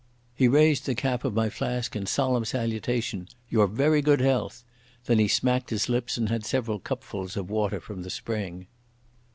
[0.33, 3.27] He raised the cap of my flask in solemn salutation.
[3.49, 4.63] "Your very good health."
[5.05, 8.65] Then he smacked his lips, and had several cupfuls of water from the spring.